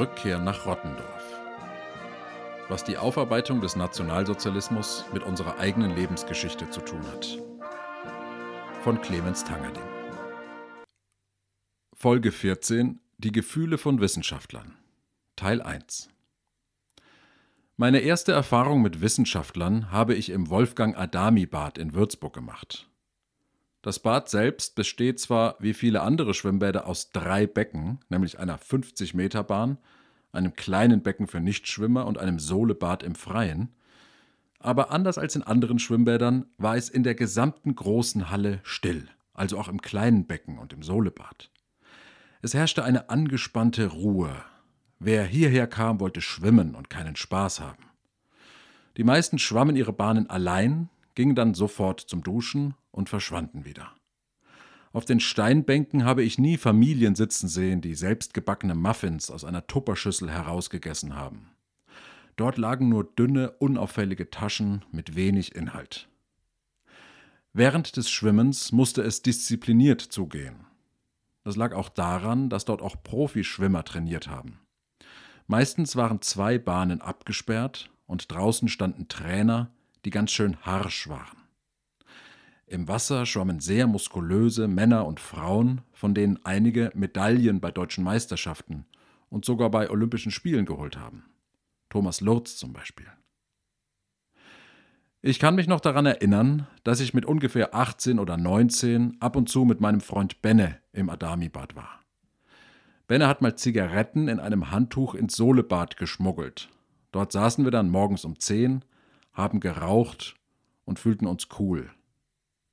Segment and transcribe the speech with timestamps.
[0.00, 1.40] Rückkehr nach Rottendorf.
[2.68, 7.38] Was die Aufarbeitung des Nationalsozialismus mit unserer eigenen Lebensgeschichte zu tun hat.
[8.82, 9.82] Von Clemens Tangerding.
[11.94, 14.76] Folge 14 Die Gefühle von Wissenschaftlern.
[15.36, 16.08] Teil 1
[17.80, 22.90] Meine erste Erfahrung mit Wissenschaftlern habe ich im Wolfgang Adami Bad in Würzburg gemacht.
[23.80, 29.78] Das Bad selbst besteht zwar wie viele andere Schwimmbäder aus drei Becken, nämlich einer 50-Meter-Bahn,
[30.30, 33.70] einem kleinen Becken für Nichtschwimmer und einem Sohlebad im Freien,
[34.58, 39.56] aber anders als in anderen Schwimmbädern war es in der gesamten großen Halle still, also
[39.56, 41.50] auch im kleinen Becken und im Sohlebad.
[42.42, 44.36] Es herrschte eine angespannte Ruhe.
[45.02, 47.84] Wer hierher kam, wollte schwimmen und keinen Spaß haben.
[48.98, 53.94] Die meisten schwammen ihre Bahnen allein, gingen dann sofort zum Duschen und verschwanden wieder.
[54.92, 60.30] Auf den Steinbänken habe ich nie Familien sitzen sehen, die selbstgebackene Muffins aus einer Tupperschüssel
[60.30, 61.50] herausgegessen haben.
[62.36, 66.08] Dort lagen nur dünne, unauffällige Taschen mit wenig Inhalt.
[67.54, 70.66] Während des Schwimmens musste es diszipliniert zugehen.
[71.42, 74.60] Das lag auch daran, dass dort auch Profischwimmer trainiert haben.
[75.50, 79.72] Meistens waren zwei Bahnen abgesperrt und draußen standen Trainer,
[80.04, 81.38] die ganz schön harsch waren.
[82.68, 88.86] Im Wasser schwammen sehr muskulöse Männer und Frauen, von denen einige Medaillen bei deutschen Meisterschaften
[89.28, 91.24] und sogar bei Olympischen Spielen geholt haben.
[91.88, 93.08] Thomas Lurz zum Beispiel.
[95.20, 99.48] Ich kann mich noch daran erinnern, dass ich mit ungefähr 18 oder 19 ab und
[99.48, 101.99] zu mit meinem Freund Benne im Adami-Bad war.
[103.10, 106.68] Benne hat mal Zigaretten in einem Handtuch ins Sohlebad geschmuggelt.
[107.10, 108.84] Dort saßen wir dann morgens um 10,
[109.32, 110.36] haben geraucht
[110.84, 111.90] und fühlten uns cool.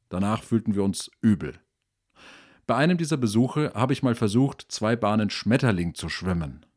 [0.09, 1.55] Danach fühlten wir uns übel.
[2.67, 6.67] Bei einem dieser Besuche habe ich mal versucht, zwei Bahnen Schmetterling zu schwimmen.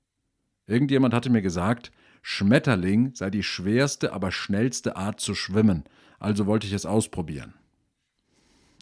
[0.66, 1.92] Irgendjemand hatte mir gesagt,
[2.22, 5.84] Schmetterling sei die schwerste, aber schnellste Art zu schwimmen,
[6.18, 7.52] also wollte ich es ausprobieren.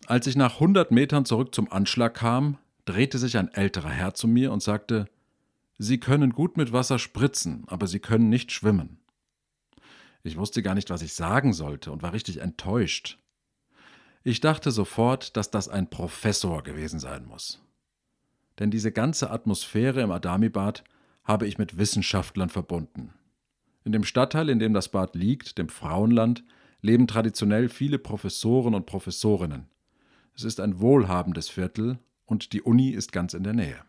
[0.07, 2.59] Als ich nach 100 Metern zurück zum Anschlag kam,
[2.89, 5.09] drehte sich ein älterer Herr zu mir und sagte,
[5.77, 8.99] Sie können gut mit Wasser spritzen, aber Sie können nicht schwimmen.
[10.23, 13.19] Ich wusste gar nicht, was ich sagen sollte und war richtig enttäuscht.
[14.25, 17.63] Ich dachte sofort, dass das ein Professor gewesen sein muss.
[18.59, 20.83] Denn diese ganze Atmosphäre im Adamibad
[21.23, 23.13] habe ich mit Wissenschaftlern verbunden.
[23.85, 26.43] In dem Stadtteil, in dem das Bad liegt, dem Frauenland,
[26.81, 29.69] leben traditionell viele Professoren und Professorinnen.
[30.35, 33.83] Es ist ein wohlhabendes Viertel und die Uni ist ganz in der Nähe.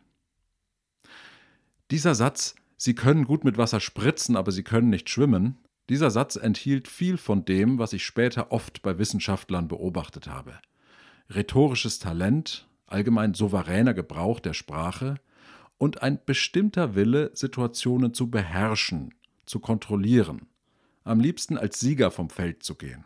[1.92, 5.58] Dieser Satz, Sie können gut mit Wasser spritzen, aber Sie können nicht schwimmen,
[5.90, 10.54] dieser Satz enthielt viel von dem, was ich später oft bei Wissenschaftlern beobachtet habe.
[11.30, 15.16] Rhetorisches Talent, allgemein souveräner Gebrauch der Sprache
[15.80, 20.48] und ein bestimmter Wille, Situationen zu beherrschen, zu kontrollieren,
[21.04, 23.04] am liebsten als Sieger vom Feld zu gehen.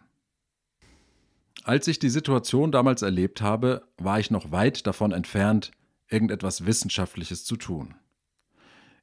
[1.63, 5.71] Als ich die Situation damals erlebt habe, war ich noch weit davon entfernt,
[6.09, 7.95] irgendetwas Wissenschaftliches zu tun.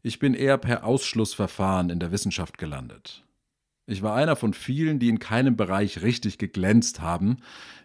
[0.03, 3.25] Ich bin eher per Ausschlussverfahren in der Wissenschaft gelandet.
[3.87, 7.39] Ich war einer von vielen, die in keinem Bereich richtig geglänzt haben,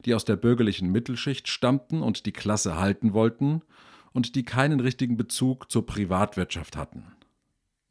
[0.06, 3.64] die aus der bürgerlichen Mittelschicht stammten und die Klasse halten wollten
[4.14, 7.15] und die keinen richtigen Bezug zur Privatwirtschaft hatten.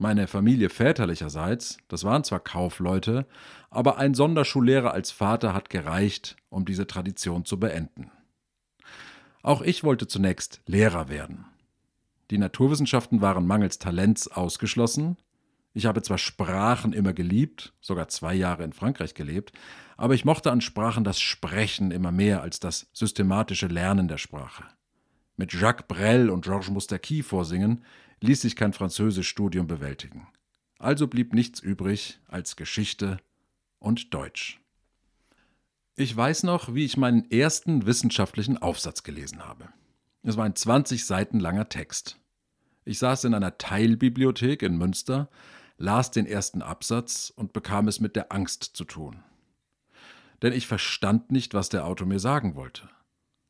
[0.04, 3.24] Meine Familie väterlicherseits, das waren zwar Kaufleute,
[3.70, 8.10] aber ein Sonderschullehrer als Vater hat gereicht, um diese Tradition zu beenden.
[9.42, 11.46] Auch ich wollte zunächst Lehrer werden.
[12.30, 15.16] Die Naturwissenschaften waren mangels Talents ausgeschlossen.
[15.72, 19.54] Ich habe zwar Sprachen immer geliebt, sogar zwei Jahre in Frankreich gelebt,
[19.96, 24.64] aber ich mochte an Sprachen das Sprechen immer mehr als das systematische Lernen der Sprache.
[25.36, 27.84] Mit Jacques Brel und Georges Moustaki vorsingen
[28.20, 30.28] ließ sich kein Französischstudium bewältigen.
[30.78, 33.18] Also blieb nichts übrig als Geschichte
[33.78, 34.60] und Deutsch.
[35.96, 39.68] Ich weiß noch, wie ich meinen ersten wissenschaftlichen Aufsatz gelesen habe.
[40.22, 42.18] Es war ein 20 Seiten langer Text.
[42.84, 45.28] Ich saß in einer Teilbibliothek in Münster,
[45.78, 49.22] las den ersten Absatz und bekam es mit der Angst zu tun.
[50.42, 52.88] Denn ich verstand nicht, was der Autor mir sagen wollte.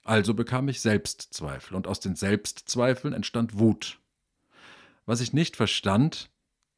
[0.04, 3.98] Also bekam ich Selbstzweifel und aus den Selbstzweifeln entstand Wut.
[5.06, 6.30] Was ich nicht verstand,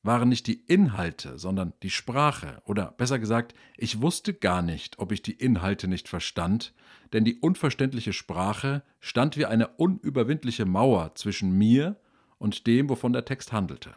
[0.03, 2.63] waren nicht die Inhalte, sondern die Sprache.
[2.65, 6.75] Oder besser gesagt, ich wusste gar nicht, ob ich die Inhalte nicht verstand,
[7.13, 12.01] denn die unverständliche Sprache stand wie eine unüberwindliche Mauer zwischen mir
[12.39, 13.95] und dem, wovon der Text handelte.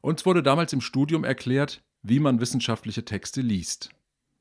[0.00, 3.90] Uns wurde damals im Studium erklärt, wie man wissenschaftliche Texte liest.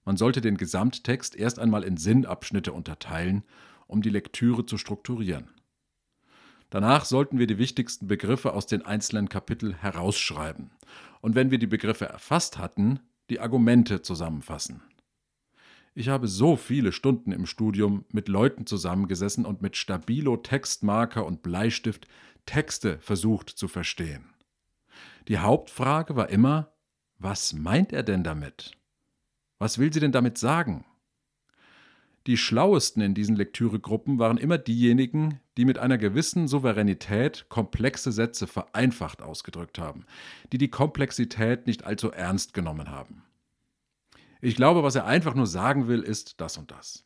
[0.03, 3.44] Man sollte den Gesamttext erst einmal in Sinnabschnitte unterteilen,
[3.88, 5.50] um die Lektüre zu strukturieren.
[6.75, 10.72] Danach sollten wir die wichtigsten Begriffe aus den einzelnen Kapiteln herausschreiben
[11.22, 13.00] und wenn wir die Begriffe erfasst hatten,
[13.30, 14.83] die Argumente zusammenfassen.
[15.94, 21.44] Ich habe so viele Stunden im Studium mit Leuten zusammengesessen und mit Stabilo, Textmarker und
[21.44, 22.10] Bleistift
[22.45, 24.33] Texte versucht zu verstehen.
[25.30, 26.74] Die Hauptfrage war immer,
[27.18, 28.74] was meint er denn damit?
[29.60, 30.83] Was will sie denn damit sagen?
[32.27, 38.48] Die schlauesten in diesen Lektüregruppen waren immer diejenigen, die mit einer gewissen Souveränität komplexe Sätze
[38.48, 40.06] vereinfacht ausgedrückt haben,
[40.51, 43.22] die die Komplexität nicht allzu ernst genommen haben.
[44.42, 47.06] Ich glaube, was er einfach nur sagen will, ist das und das.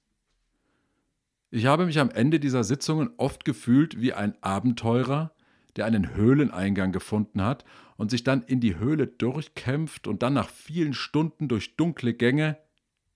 [1.51, 5.33] Ich habe mich am Ende dieser Sitzungen oft gefühlt wie ein Abenteurer,
[5.75, 7.66] der einen Höhleneingang gefunden hat
[7.98, 12.57] und sich dann in die Höhle durchkämpft und dann nach vielen Stunden durch dunkle Gänge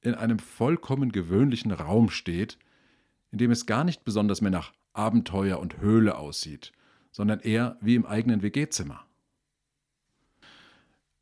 [0.04, 2.58] in einem vollkommen gewöhnlichen Raum steht,
[3.32, 6.72] in dem es gar nicht besonders mehr nach Abenteuer und Höhle aussieht,
[7.12, 9.06] sondern eher wie im eigenen WG-Zimmer.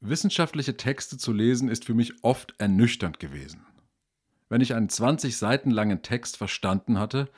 [0.01, 3.65] Wissenschaftliche Texte zu lesen ist für mich oft ernüchternd gewesen.
[4.49, 7.29] Wenn ich einen 20 Seiten langen Text verstanden hatte,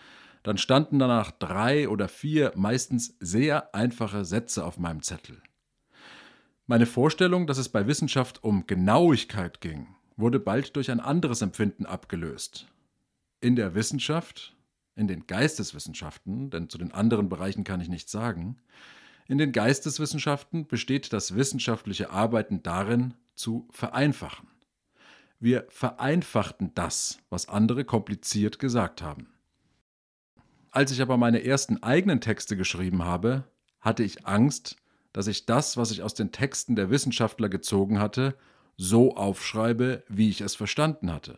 [0.43, 5.41] dann standen danach drei oder vier meistens sehr einfache Sätze auf meinem Zettel.
[6.65, 11.85] Meine Vorstellung, dass es bei Wissenschaft um Genauigkeit ging, wurde bald durch ein anderes Empfinden
[11.85, 12.67] abgelöst.
[13.41, 14.55] In der Wissenschaft,
[14.95, 18.57] in den Geisteswissenschaften, denn zu den anderen Bereichen kann ich nichts sagen,
[19.27, 24.47] in den Geisteswissenschaften besteht das wissenschaftliche Arbeiten darin, zu vereinfachen.
[25.39, 29.27] Wir vereinfachten das, was andere kompliziert gesagt haben.
[30.71, 33.43] Als ich aber meine ersten eigenen Texte geschrieben habe,
[33.79, 34.77] hatte ich Angst,
[35.11, 38.35] dass ich das, was ich aus den Texten der Wissenschaftler gezogen hatte,
[38.77, 41.37] so aufschreibe, wie ich es verstanden hatte.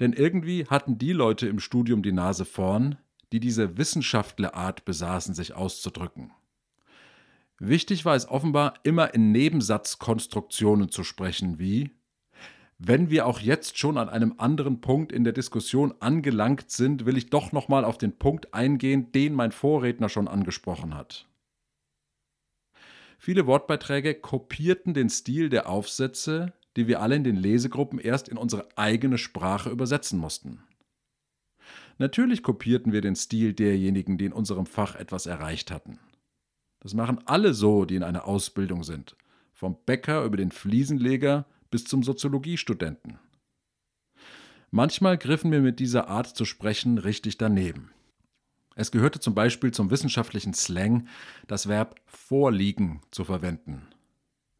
[0.00, 2.98] Denn irgendwie hatten die Leute im Studium die Nase vorn,
[3.32, 6.32] die diese Wissenschaftlerart besaßen, sich auszudrücken.
[7.58, 11.90] Wichtig war es offenbar, immer in Nebensatzkonstruktionen zu sprechen, wie
[12.78, 17.16] wenn wir auch jetzt schon an einem anderen Punkt in der Diskussion angelangt sind, will
[17.16, 21.26] ich doch nochmal auf den Punkt eingehen, den mein Vorredner schon angesprochen hat.
[23.18, 28.38] Viele Wortbeiträge kopierten den Stil der Aufsätze, die wir alle in den Lesegruppen erst in
[28.38, 30.62] unsere eigene Sprache übersetzen mussten.
[31.98, 35.98] Natürlich kopierten wir den Stil derjenigen, die in unserem Fach etwas erreicht hatten.
[36.78, 39.16] Das machen alle so, die in einer Ausbildung sind.
[39.52, 43.18] Vom Bäcker über den Fliesenleger bis zum Soziologiestudenten.
[44.70, 47.90] Manchmal griffen wir mit dieser Art zu sprechen richtig daneben.
[48.78, 51.08] Es gehörte zum Beispiel zum wissenschaftlichen Slang,
[51.48, 53.88] das Verb vorliegen zu verwenden.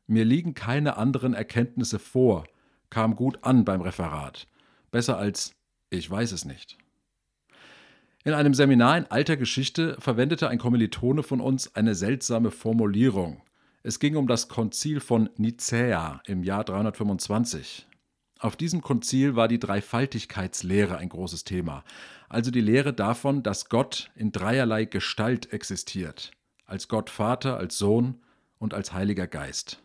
[0.08, 2.44] Mir liegen keine anderen Erkenntnisse vor,
[2.90, 4.48] kam gut an beim Referat.
[4.90, 5.54] Besser als
[5.90, 6.78] ich weiß es nicht.
[8.24, 13.40] In einem Seminar in alter Geschichte verwendete ein Kommilitone von uns eine seltsame Formulierung.
[13.84, 17.87] Es ging um das Konzil von Nicäa im Jahr 325.
[18.40, 21.82] Auf diesem Konzil war die Dreifaltigkeitslehre ein großes Thema,
[22.28, 26.30] also die Lehre davon, dass Gott in dreierlei Gestalt existiert,
[26.64, 28.22] als Gott Vater, als Sohn
[28.58, 29.82] und als Heiliger Geist.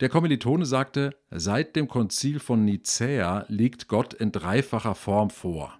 [0.00, 5.78] Der Kommilitone sagte, seit dem Konzil von Nicäa liegt Gott in dreifacher Form vor.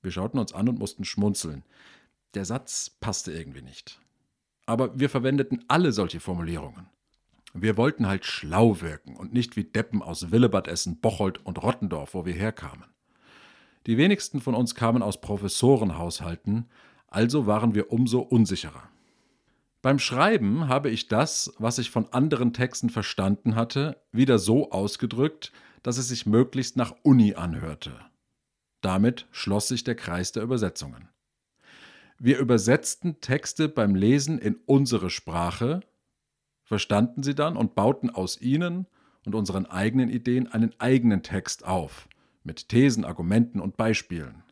[0.00, 1.62] Wir schauten uns an und mussten schmunzeln.
[2.32, 4.00] Der Satz passte irgendwie nicht.
[4.64, 6.88] Aber wir verwendeten alle solche Formulierungen.
[7.58, 12.14] Wir wollten halt schlau wirken und nicht wie Deppen aus Willebad Essen, Bocholt und Rottendorf,
[12.14, 12.84] wo wir herkamen.
[13.86, 16.66] Die wenigsten von uns kamen aus Professorenhaushalten,
[17.08, 18.82] also waren wir umso unsicherer.
[19.80, 25.52] Beim Schreiben habe ich das, was ich von anderen Texten verstanden hatte, wieder so ausgedrückt,
[25.82, 27.92] dass es sich möglichst nach Uni anhörte.
[28.80, 31.08] Damit schloss sich der Kreis der Übersetzungen.
[32.18, 35.80] Wir übersetzten Texte beim Lesen in unsere Sprache,
[36.66, 38.86] verstanden sie dann und bauten aus ihnen
[39.24, 42.08] und unseren eigenen Ideen einen eigenen Text auf,
[42.44, 44.42] mit Thesen, Argumenten und Beispielen.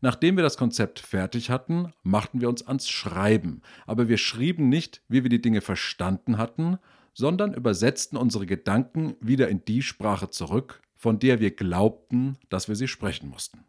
[0.00, 5.02] Nachdem wir das Konzept fertig hatten, machten wir uns ans Schreiben, aber wir schrieben nicht,
[5.08, 6.78] wie wir die Dinge verstanden hatten,
[7.12, 12.76] sondern übersetzten unsere Gedanken wieder in die Sprache zurück, von der wir glaubten, dass wir
[12.76, 13.64] sie sprechen mussten.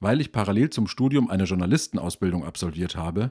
[0.00, 3.30] Weil ich parallel zum Studium eine Journalistenausbildung absolviert habe,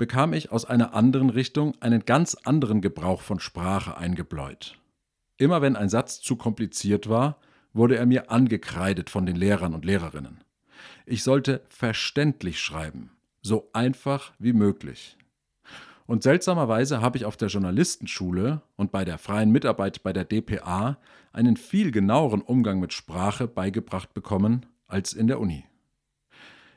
[0.00, 4.78] bekam ich aus einer anderen Richtung einen ganz anderen Gebrauch von Sprache eingebläut.
[5.36, 7.36] Immer wenn ein Satz zu kompliziert war,
[7.74, 10.42] wurde er mir angekreidet von den Lehrern und Lehrerinnen.
[11.04, 13.10] Ich sollte verständlich schreiben,
[13.42, 15.18] so einfach wie möglich.
[16.06, 20.96] Und seltsamerweise habe ich auf der Journalistenschule und bei der freien Mitarbeit bei der DPA
[21.34, 25.66] einen viel genaueren Umgang mit Sprache beigebracht bekommen als in der Uni.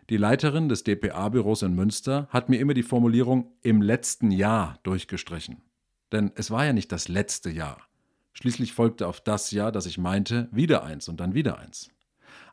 [0.10, 5.62] Die Leiterin des DPA-Büros in Münster hat mir immer die Formulierung im letzten Jahr durchgestrichen.
[6.12, 7.78] Denn es war ja nicht das letzte Jahr.
[8.34, 11.90] Schließlich folgte auf das Jahr, das ich meinte, wieder eins und dann wieder eins.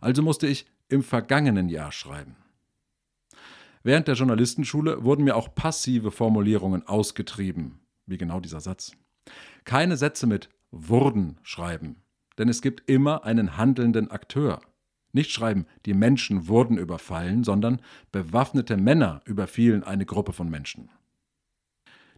[0.00, 2.36] Also musste ich im vergangenen Jahr schreiben.
[3.82, 8.92] Während der Journalistenschule wurden mir auch passive Formulierungen ausgetrieben, wie genau dieser Satz.
[9.64, 12.02] Keine Sätze mit wurden schreiben,
[12.38, 14.60] denn es gibt immer einen handelnden Akteur.
[15.12, 17.80] Nicht schreiben, die Menschen wurden überfallen, sondern
[18.12, 20.88] bewaffnete Männer überfielen eine Gruppe von Menschen.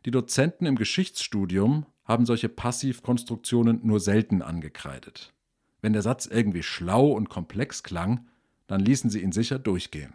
[0.05, 5.33] Die Dozenten im Geschichtsstudium haben solche Passivkonstruktionen nur selten angekreidet.
[5.81, 8.27] Wenn der Satz irgendwie schlau und komplex klang,
[8.67, 10.15] dann ließen sie ihn sicher durchgehen.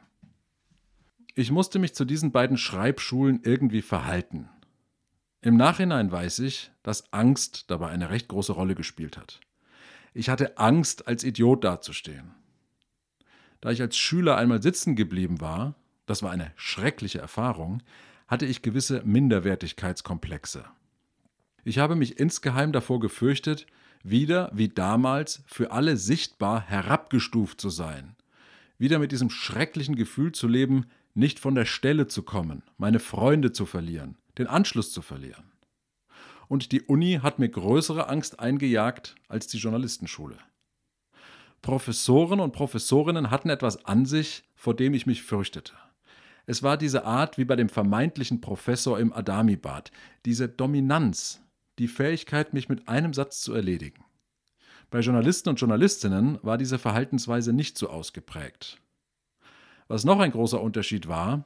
[1.35, 4.49] Ich musste mich zu diesen beiden Schreibschulen irgendwie verhalten.
[5.41, 9.39] Im Nachhinein weiß ich, dass Angst dabei eine recht große Rolle gespielt hat.
[10.13, 12.33] Ich hatte Angst, als Idiot dazustehen.
[13.61, 17.81] Da ich als Schüler einmal sitzen geblieben war, das war eine schreckliche Erfahrung,
[18.27, 20.65] hatte ich gewisse Minderwertigkeitskomplexe.
[21.63, 23.67] Ich habe mich insgeheim davor gefürchtet,
[24.03, 28.15] wieder wie damals für alle sichtbar herabgestuft zu sein,
[28.77, 33.51] wieder mit diesem schrecklichen Gefühl zu leben, nicht von der Stelle zu kommen, meine Freunde
[33.51, 35.51] zu verlieren, den Anschluss zu verlieren.
[36.47, 40.37] Und die Uni hat mir größere Angst eingejagt als die Journalistenschule.
[41.61, 45.73] Professoren und Professorinnen hatten etwas an sich, vor dem ich mich fürchtete.
[46.45, 49.91] Es war diese Art wie bei dem vermeintlichen Professor im Adamibad,
[50.25, 51.41] diese Dominanz,
[51.77, 54.03] die Fähigkeit, mich mit einem Satz zu erledigen.
[54.89, 58.79] Bei Journalisten und Journalistinnen war diese Verhaltensweise nicht so ausgeprägt.
[59.89, 61.43] Was noch ein großer Unterschied war,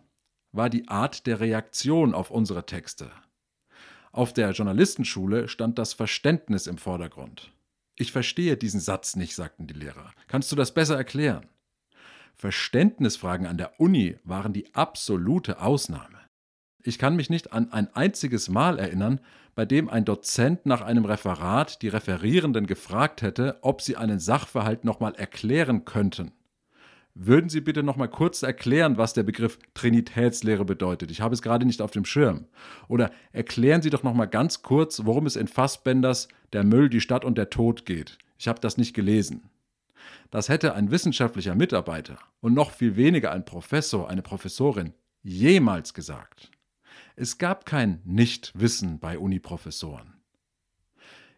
[0.52, 3.12] war die Art der Reaktion auf unsere Texte.
[4.12, 7.52] Auf der Journalistenschule stand das Verständnis im Vordergrund.
[8.02, 10.12] Ich verstehe diesen Satz nicht, sagten die Lehrer.
[10.28, 11.46] Kannst du das besser erklären?
[12.34, 16.18] Verständnisfragen an der Uni waren die absolute Ausnahme.
[16.82, 19.20] Ich kann mich nicht an ein einziges Mal erinnern,
[19.54, 24.84] bei dem ein Dozent nach einem Referat die Referierenden gefragt hätte, ob sie einen Sachverhalt
[24.84, 26.32] nochmal erklären könnten.
[27.14, 31.12] Würden Sie bitte noch mal kurz erklären, was der Begriff Trinitätslehre bedeutet?
[31.12, 32.46] Ich habe es gerade nicht auf dem Schirm.
[32.88, 37.02] Oder erklären Sie doch noch mal ganz kurz, worum es in Fassbenders Der Müll, die
[37.02, 38.18] Stadt und der Tod geht.
[38.38, 39.50] Ich habe das nicht gelesen.
[40.32, 46.50] Das hätte ein wissenschaftlicher Mitarbeiter und noch viel weniger ein Professor, eine Professorin jemals gesagt.
[47.16, 50.14] Es gab kein Nichtwissen bei Uniprofessoren.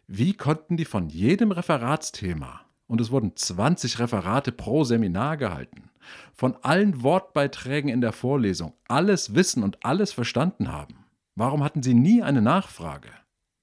[0.06, 5.90] Wie konnten die von jedem Referatsthema und es wurden 20 Referate pro Seminar gehalten.
[6.34, 11.04] Von allen Wortbeiträgen in der Vorlesung alles wissen und alles verstanden haben.
[11.34, 13.08] Warum hatten sie nie eine Nachfrage?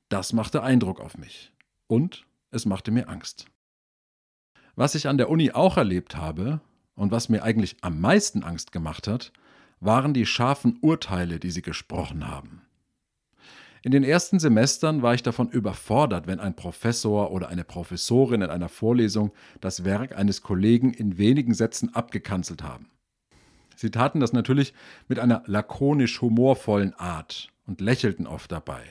[0.09, 1.53] Das machte Eindruck auf mich.
[1.87, 3.45] Und es machte mir Angst.
[4.75, 6.61] Was ich an der Uni auch erlebt habe
[6.95, 9.31] und was mir eigentlich am meisten Angst gemacht hat,
[9.79, 12.60] waren die scharfen Urteile, die sie gesprochen haben.
[13.83, 18.49] In den ersten Semestern war ich davon überfordert, wenn ein Professor oder eine Professorin in
[18.51, 22.91] einer Vorlesung das Werk eines Kollegen in wenigen Sätzen abgekanzelt haben.
[23.75, 24.75] Sie taten das natürlich
[25.07, 28.83] mit einer lakonisch humorvollen Art und lächelten oft dabei.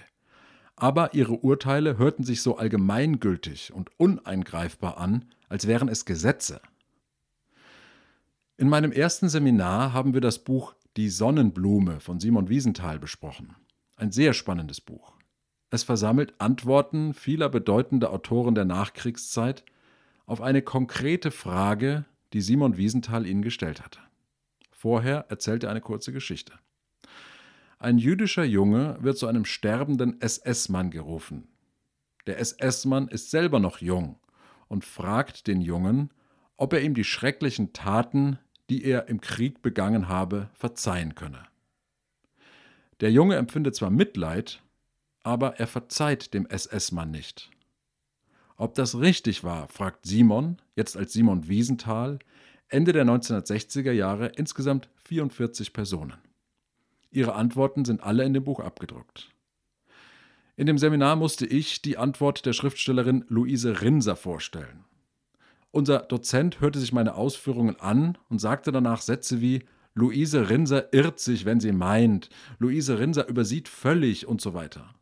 [0.75, 6.61] Aber ihre Urteile hörten sich so allgemeingültig und uneingreifbar an, als wären es Gesetze.
[8.57, 13.55] In meinem ersten Seminar haben wir das Buch Die Sonnenblume von Simon Wiesenthal besprochen.
[14.01, 15.13] Ein sehr spannendes Buch.
[15.69, 19.63] Es versammelt Antworten vieler bedeutender Autoren der Nachkriegszeit
[20.25, 24.01] auf eine konkrete Frage, die Simon Wiesenthal ihnen gestellt hatte.
[24.73, 26.55] Vorher erzählt er eine kurze Geschichte.
[27.79, 31.49] Ein jüdischer Junge wird zu einem sterbenden SS-Mann gerufen.
[32.27, 34.19] Der SS-Mann ist selber noch jung
[34.69, 36.11] und fragt den Jungen,
[36.57, 38.39] ob er ihm die schrecklichen Taten,
[38.71, 41.50] die er im Krieg begangen habe, verzeihen könne.
[43.01, 44.63] Der Junge empfindet zwar Mitleid,
[45.23, 47.51] aber er verzeiht dem SS-Mann nicht.
[48.57, 52.19] Ob das richtig war, fragt Simon, jetzt als Simon Wiesenthal,
[52.69, 56.19] Ende der 1960er Jahre insgesamt 44 Personen.
[57.11, 59.31] Ihre Antworten sind alle in dem Buch abgedruckt.
[60.57, 64.85] In dem Seminar musste ich die Antwort der Schriftstellerin Luise Rinser vorstellen.
[65.71, 71.19] Unser Dozent hörte sich meine Ausführungen an und sagte danach Sätze wie Luise Rinser irrt
[71.19, 74.95] sich, wenn sie meint, Luise Rinser übersieht völlig und so weiter.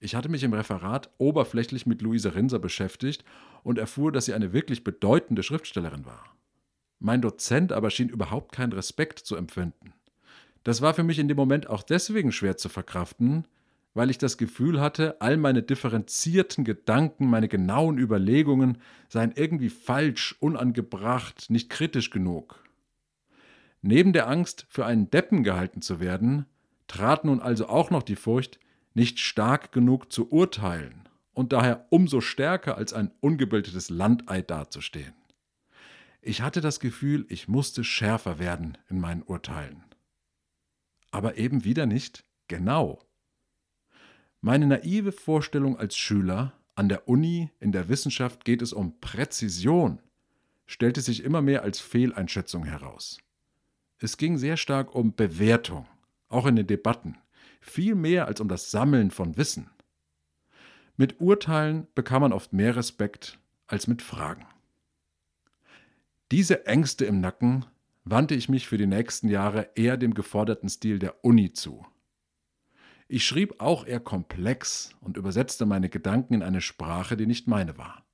[0.00, 3.24] Ich hatte mich im Referat oberflächlich mit Luise Rinser beschäftigt
[3.62, 6.24] und erfuhr, dass sie eine wirklich bedeutende Schriftstellerin war.
[6.98, 9.92] Mein Dozent aber schien überhaupt keinen Respekt zu empfinden.
[10.64, 13.46] Das war für mich in dem Moment auch deswegen schwer zu verkraften,
[13.94, 20.36] weil ich das Gefühl hatte, all meine differenzierten Gedanken, meine genauen Überlegungen seien irgendwie falsch,
[20.40, 22.62] unangebracht, nicht kritisch genug.
[23.82, 26.46] Neben der Angst, für einen Deppen gehalten zu werden,
[26.86, 28.58] trat nun also auch noch die Furcht,
[28.94, 35.14] nicht stark genug zu urteilen und daher umso stärker als ein ungebildetes Landei dazustehen.
[36.20, 39.84] Ich hatte das Gefühl, ich musste schärfer werden in meinen Urteilen.
[41.10, 43.02] Aber eben wieder nicht genau.
[44.42, 50.00] Meine naive Vorstellung als Schüler, an der Uni, in der Wissenschaft geht es um Präzision,
[50.66, 53.18] stellte sich immer mehr als Fehleinschätzung heraus.
[54.02, 55.86] Es ging sehr stark um Bewertung,
[56.28, 57.18] auch in den Debatten,
[57.60, 59.68] viel mehr als um das Sammeln von Wissen.
[60.96, 64.46] Mit Urteilen bekam man oft mehr Respekt als mit Fragen.
[66.30, 67.66] Diese Ängste im Nacken
[68.04, 71.86] wandte ich mich für die nächsten Jahre eher dem geforderten Stil der Uni zu.
[73.06, 77.76] Ich schrieb auch eher komplex und übersetzte meine Gedanken in eine Sprache, die nicht meine
[77.76, 78.06] war.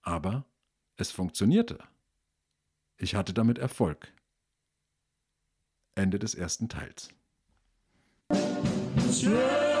[0.00, 0.46] Aber
[0.96, 1.78] es funktionierte.
[2.96, 4.12] Ich hatte damit Erfolg.
[5.94, 7.08] Ende des ersten Teils.
[9.10, 9.71] Straight